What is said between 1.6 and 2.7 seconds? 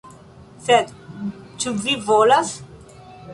ĉu vi volas?